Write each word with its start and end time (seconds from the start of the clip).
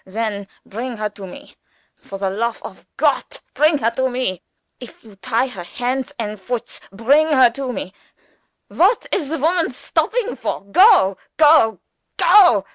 Then 0.07 0.47
bring 0.65 0.97
her 0.97 1.09
to 1.11 1.27
me. 1.27 1.57
For 1.99 2.17
the 2.17 2.31
lofe 2.31 2.59
of 2.63 2.87
Gott, 2.97 3.39
bring 3.53 3.77
her 3.77 3.91
to 3.91 4.09
me. 4.09 4.41
If 4.79 5.03
you 5.03 5.15
tie 5.17 5.45
her 5.45 5.61
hands 5.63 6.11
and 6.17 6.39
foots, 6.39 6.79
bring 6.91 7.27
her 7.27 7.51
to 7.51 7.71
me. 7.71 7.93
What 8.67 9.05
is 9.11 9.29
the 9.29 9.37
womans 9.37 9.77
stopping 9.77 10.35
for? 10.37 10.61
Go! 10.61 11.17
go! 11.37 11.81
go!" 12.17 12.65